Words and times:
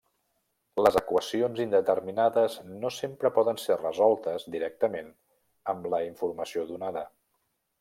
Les 0.85 0.95
equacions 1.01 1.61
indeterminades 1.65 2.55
no 2.85 2.91
sempre 2.95 3.31
poden 3.37 3.61
ser 3.65 3.77
resoltes 3.83 4.47
directament 4.57 5.15
amb 5.75 5.93
la 5.95 6.03
informació 6.09 6.67
donada. 6.75 7.07